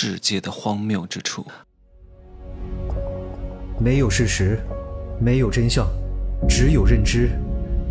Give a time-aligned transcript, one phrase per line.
[0.00, 1.44] 世界的荒谬之处。
[3.80, 4.60] 没有事实，
[5.20, 5.88] 没有真相，
[6.48, 7.30] 只有认知，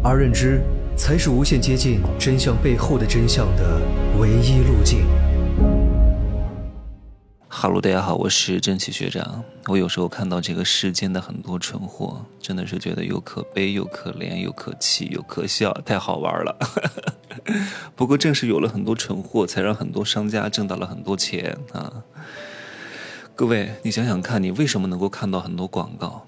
[0.01, 0.61] 而认知
[0.95, 3.81] 才是无限接近真相背后的真相的
[4.17, 5.05] 唯一路径。
[7.59, 9.43] 哈喽，大家好，我是正奇学长。
[9.65, 16.55] 我有时候看到这个世间的很多蠢货，真的是觉得又可悲又可怜又可气又可笑，太好玩了。
[17.97, 21.91] 不过正是有了很多蠢货，才让很多商家挣到了很多钱啊！
[23.35, 26.27] 各位，你想想看，你为什么能够看到很多广告？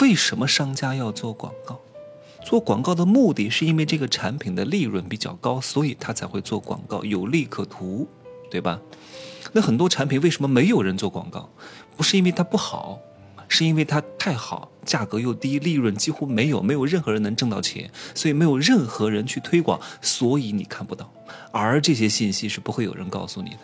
[0.00, 1.80] 为什么商家要做广告？
[2.44, 8.06] 做广告的目的是因为这个产品的利润比较高，所以他才会做广告，有利可图，
[8.48, 8.80] 对吧？
[9.52, 11.48] 那很多产品为什么没有人做广告？
[11.96, 12.98] 不是因为它不好，
[13.48, 21.10] 是因为它太好，价格又低，利润几乎没有，没有任何人能挣到钱，所以没有任何人去推广，所以你看不到。
[21.52, 23.60] 而这些信息是不会有人告诉你的，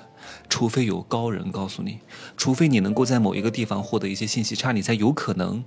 [0.48, 1.98] 除非有高人告诉你，
[2.36, 5.62] 除非你能够在某一个地方获得一些信息差，你才有可能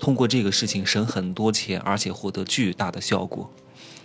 [0.00, 3.50] 通过这个事情省很多钱，而且获得巨大的效果。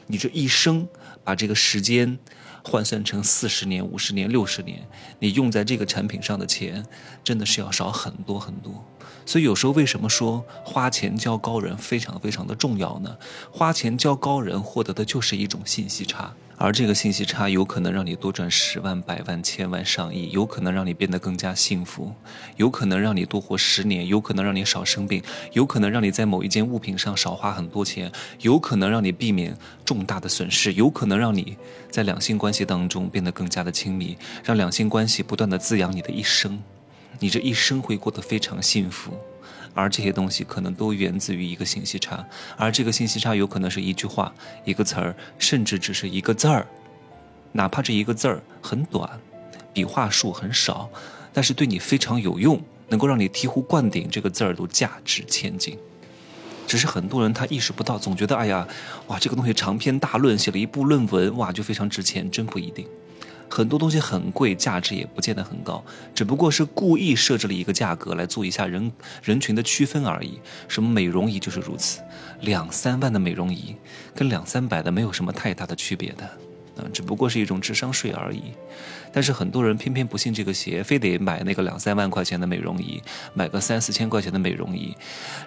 [0.07, 0.87] 你这一生
[1.23, 2.17] 把这个时间。
[2.63, 4.85] 换算成四十年、五十年、六十年，
[5.19, 6.85] 你用在这个产品上的钱，
[7.23, 8.83] 真的是要少很多很多。
[9.27, 13.15] 所以有时候为什么说花钱教高人非常非常的重要呢？
[13.51, 16.33] 花钱教高人获得的就是一种信息差。
[16.59, 22.11] 而这个信息差有可能让你多赚十万、百万、千万、上亿，有可能让你变得更加幸福，
[22.55, 25.21] 有可能让你多活十年，有可能让你少生病，
[25.53, 28.11] 有可能让你在某一件物品上少花很多钱，
[28.41, 29.55] 有可能让你避免
[29.85, 31.55] 重大的损失，有可能让你
[31.91, 36.59] 在两性关系当中变得更加的亲密，让两性关系不断的滋养你的一生，
[37.19, 39.13] 你这一生会过得非常幸福。
[39.73, 42.25] 而这些东西可能都源自于一个信息差，
[42.57, 44.33] 而这个信息差有可能是一句话、
[44.65, 46.65] 一个词儿，甚至只是一个字儿，
[47.51, 49.07] 哪怕这一个字儿很短，
[49.73, 50.89] 笔画数很少，
[51.31, 55.77] 但是对你非常有用，能够让你醍醐灌顶，这个字儿都价值千金。
[56.65, 58.67] 只是很多人他意识不到，总觉得哎呀，
[59.05, 62.87] 哇，这个东西长篇大论写了一部论文，哇，就非常值钱，真不一定。
[63.49, 68.91] 很多东西很贵，价值也不见得很高，只不过是故意设置了一个价格来做一下人
[69.23, 70.39] 人群的区分而已。
[70.67, 72.01] 什么美容仪就是如此，
[72.41, 73.75] 两三万的美容仪
[74.13, 76.25] 跟两三百的没有什么太大的区别的，
[76.81, 78.43] 啊，只不过是一种智商税而已。
[79.13, 83.01] 但是很多人偏偏不信这个邪，非得买那个两三万块钱的美容仪，
[83.33, 84.93] 买个三四千块钱的美容仪，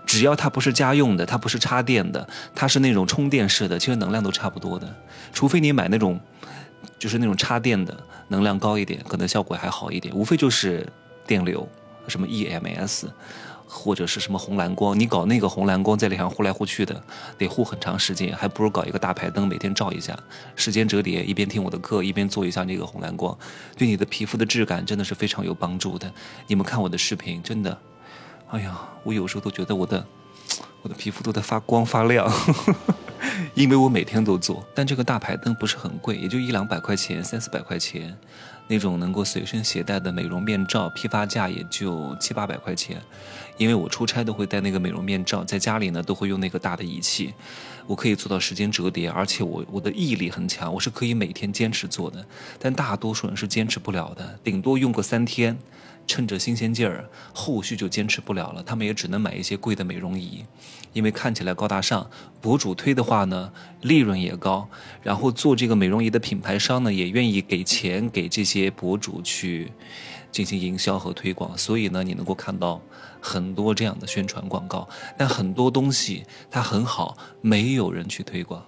[0.07, 4.93] 只要它不是家用的，它不是插电的，它是那种充电式的，其实能量都差不多的，
[5.33, 6.19] 除非你买那种。
[7.01, 10.15] 就是那种插电的，能量高一点，可能效果还好一点。
[10.15, 10.87] 无非就是
[11.27, 11.67] 电流，
[12.07, 13.07] 什么 EMS，
[13.67, 14.99] 或者是什么红蓝光。
[15.01, 17.03] 你搞那个红蓝光在脸上呼来呼去的，
[17.39, 20.15] 得护很长时间，还不如搞一个大排灯，每天照一下，
[20.55, 23.37] 时间折叠，一边听我的课，一边做一下那个红蓝光，
[23.79, 26.13] 对你的皮肤的质感真的是非常有帮助的。
[26.49, 27.79] 你们看我的视频，真的，
[28.51, 30.05] 哎呀，我有时候都觉得我的
[30.83, 32.31] 我的皮肤都在发光发亮。
[33.61, 38.17] 因为我每天都做，但这个大排灯不是很贵，也就一两百块钱，三四百块钱，
[38.67, 42.97] 那种能够随身携带的美容面罩，批发价也就七八百块钱。
[43.61, 47.35] 因为我出差都会带那个美容面罩，在家里呢都会用那个大的仪器，
[47.87, 52.25] 我可以做到时间折叠，而且我我的毅力很强，我是可以每天坚持做的。
[52.59, 55.59] 但大多数人是坚持不了的，顶多用个三天。
[56.07, 58.61] 趁着新鲜劲儿，后续就坚持不了了。
[58.65, 60.45] 他们也只能买一些贵的美容仪，
[60.93, 62.11] 因为看起来高大上。
[62.41, 64.69] 博主推的话呢，利润也高。
[65.05, 69.71] 然后做这个美容仪的品牌商呢，也愿意给钱给这些博主去
[70.31, 71.57] 进行营销和推广。
[71.57, 72.81] 所以呢，你能够看到
[73.21, 74.89] 很多这样的宣传广告。
[75.17, 78.65] 但很多东西它很好，没有人去推广。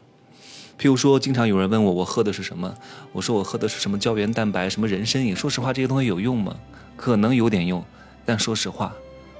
[0.79, 2.75] 譬如说，经常有人问我，我喝的是什么？
[3.13, 5.37] 我说我喝的是什么胶原蛋白，什么人参饮。
[5.37, 6.57] 说实话，这些东西有用吗？
[6.97, 7.85] 可能有点用，
[8.25, 8.93] 但说实话，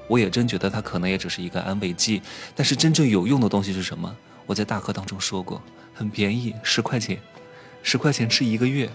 [0.07, 2.23] 我也真觉得它可能也只是一个安慰剂。
[2.55, 4.15] 但是真正有用的东西是什么？
[4.47, 5.61] 我在大课当中说过，
[5.95, 7.19] 很便宜，十块钱，
[7.83, 8.91] 十块钱吃一个月，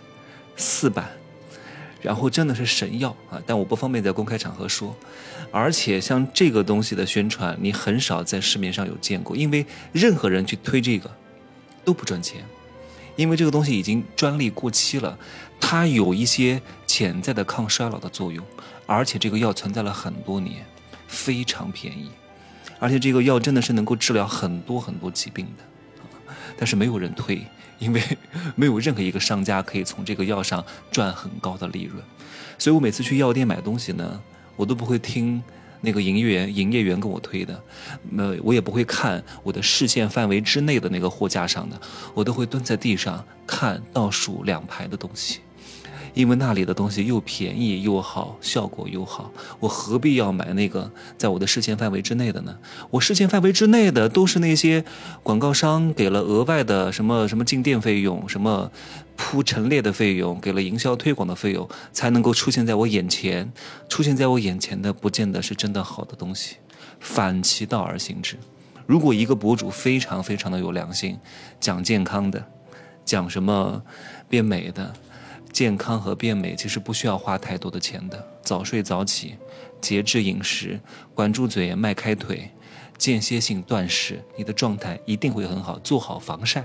[0.56, 1.10] 四百，
[2.02, 3.42] 然后真的是神药啊！
[3.46, 4.96] 但我不方便在公开场合说。
[5.52, 11.10] 而且像这个东西的宣传，你很少在市面上有见过，因为任何人去推这个
[11.84, 12.44] 都不赚钱。
[13.16, 15.18] 因为这个东西已经专利过期了，
[15.60, 18.46] 它有一些潜在的抗衰老的作用，
[18.86, 20.64] 而且这个药存在了很多年，
[21.08, 22.12] 非常便宜，
[22.78, 25.64] 而且这个药真的是能够治疗很多很多疾病的，
[26.56, 27.42] 但是没有人推，
[27.80, 28.02] 因为
[28.56, 32.04] 没有任何一个商家可以从这个药上赚很高的利润，
[32.58, 34.22] 所以我每次去药店买东西呢，
[34.56, 35.42] 我都不会听。
[35.80, 37.64] 那个营业员，营业员跟我推的，
[38.10, 41.80] 那，我也不会看我的视线范围之内的那个货架上的，
[42.16, 45.42] 我都会蹲在地上看倒数两排的东西，
[46.18, 52.58] 因为那里的东西又便宜又好，效果又好，我何必要买那个在我的视线范围之内的呢？
[52.90, 54.84] 我视线范围之内的都是那些
[55.22, 58.72] 广告商给了额外的什么什么进店费用，什么
[59.16, 63.54] 铺陈列的费用，给了营销推广的费用，才能够出现在我眼前。
[63.88, 66.56] 出现在我眼前的，不见得是真的好的东西，
[67.00, 68.36] 反其道而行之。
[68.88, 71.20] 如果一个博主非常非常的有良心，
[71.60, 72.44] 讲健康的，
[73.06, 73.84] 讲什么
[74.28, 74.94] 变美的，
[75.58, 78.28] 健康和变美其实不需要花太多的钱的。
[78.44, 79.38] 早睡早起，
[79.82, 80.80] 节制饮食，
[81.16, 82.52] 管住嘴，迈开腿，
[82.96, 85.80] 间歇性断食，你的状态一定会很好。
[85.80, 86.64] 做好防晒，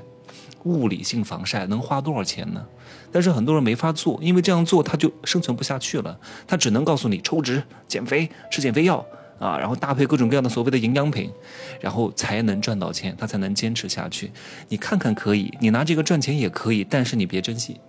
[0.65, 2.62] 物理性防晒能花多少钱呢？
[3.11, 6.21] 但是很多人没法做，因为这样做他就生存不下去了。
[6.47, 9.03] 他只能告诉你抽脂、减肥、吃减肥药。
[9.38, 11.33] 啊，然后搭配各种各样的所谓的营养品，
[11.81, 14.31] 然后才能赚到钱，他才能坚持下去。
[14.69, 17.81] 你看看可以，你拿这个赚钱也可以，但是你别珍惜，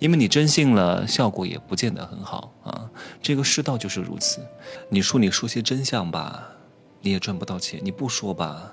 [0.00, 2.90] 因为你真信了，效果也不见得很好啊。
[3.22, 4.40] 这个世道就是如此。
[4.88, 6.48] 你说你说些真相吧，
[7.02, 8.72] 你也赚不到钱；你不说吧，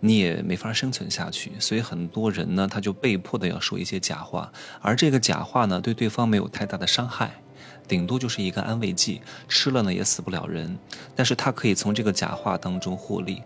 [0.00, 1.52] 你也没法生存下去。
[1.58, 7.42] 所以很多人呢，他就被迫的要说一些假话，而这个假话呢，对对方没有太大的伤害。
[7.86, 10.78] 顶多就是一个安慰剂，吃了呢也死不了人，
[11.14, 13.42] 但是他可以从这个假话当中获利。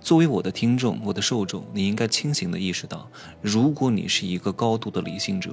[0.00, 3.08] 作为我的听众，我的受众，你应该清醒的意识到，
[3.40, 5.50] 如果你是一个高度的理性者，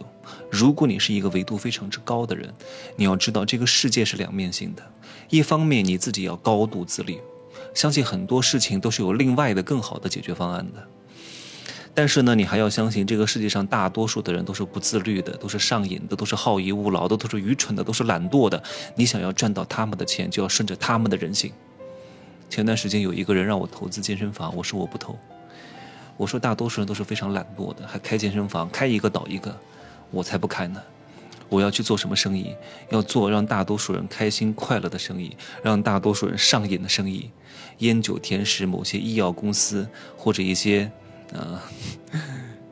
[0.50, 2.54] 如果你是一个维度非常之高的人，
[2.96, 4.84] 你要知道这个世界是两面性的，
[5.30, 7.20] 一方面你自己要高度自律，
[7.74, 10.88] 相信很多事情都是有另外的更好的解决方案的。
[11.96, 18.62] 但是呢，你还要相信，这个世界上大多数的人都是不自律的，都是上瘾的，都是好逸恶劳的，都是愚蠢的，都是懒惰的。
[18.96, 21.52] 你想要赚到他们的钱，就要顺着他们的人性。
[22.50, 25.16] 前段时间有一个人让我投资健身房，我说我不投。
[26.18, 29.56] 我说大多数人都是非常懒惰的，还开健身房，开一个倒一个，
[30.10, 30.82] 我才不开呢。
[31.48, 32.56] 我要去做什么生意？
[32.90, 37.30] 要做让大多数人开心快乐的生意，让大多数人上瘾的生意。
[37.80, 39.88] 烟酒甜食，某些医药公司
[40.18, 40.92] 或者一些。
[41.34, 41.62] 啊，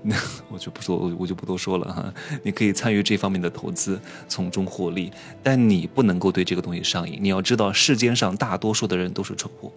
[0.01, 0.15] 那
[0.49, 2.13] 我就不说，我就不多说了哈。
[2.43, 5.11] 你可以参与这方面的投资，从中获利，
[5.43, 7.19] 但你不能够对这个东西上瘾。
[7.21, 9.71] 你要知道，世间上大多数的人都是蠢货，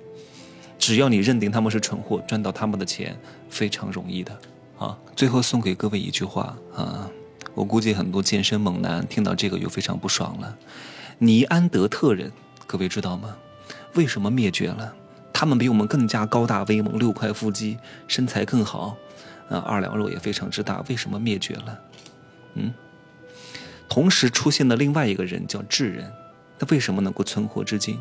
[0.78, 3.19] 只要你认定他们是蠢货，赚到他们的钱
[3.50, 4.38] 非常容易的
[4.78, 4.96] 啊。
[5.16, 7.10] 最后送给各位一句话啊，
[7.54, 10.58] 我估计很多健身猛男听到这个又非常不爽了。
[11.19, 12.32] 尼安德特人，
[12.66, 13.37] 各位知道吗？
[13.94, 14.92] 为什么灭绝了？
[15.34, 17.76] 他们比我们更加高大威猛，六块腹肌，
[18.06, 18.96] 身材更好，
[19.50, 20.82] 啊，二两肉也非常之大。
[20.88, 21.81] 为什么灭绝了？
[22.54, 22.72] 嗯，
[23.88, 26.10] 同时出现的另外一个人叫智人，
[26.56, 27.98] 他为什么能够存活至今？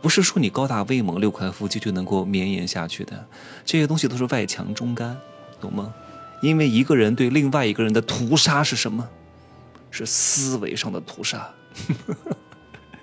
[0.00, 3.26] 不是说你高大威猛、六块腹肌就能够绵延下去的，
[3.64, 5.16] 这些东西都是外强中干，
[5.60, 5.92] 懂吗？
[6.40, 9.06] 因为一个人对另外一个人的屠杀是什么？
[9.90, 11.48] 是思维上的屠杀。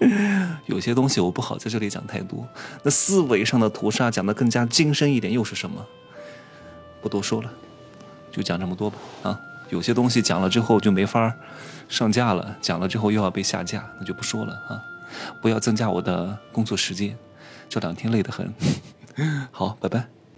[0.66, 2.48] 有些东西我不好在这里讲太多。
[2.84, 5.86] 那思维上的屠杀讲的更加精深一点，又是什么？
[7.02, 7.52] 不多说了，
[8.32, 8.98] 就讲这么多吧。
[9.24, 9.40] 啊，
[9.70, 11.34] 有些东西讲了之后就没法
[11.90, 14.82] 上架了，讲了之后又要被下架，那就不说了啊。
[15.42, 17.18] 不要增加我的工作时间，
[17.68, 18.54] 这两天累得很。
[19.52, 20.21] 好，拜拜。